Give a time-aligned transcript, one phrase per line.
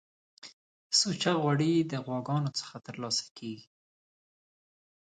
[0.99, 3.67] سوچه غوړی د غواګانو څخه ترلاسه کیږی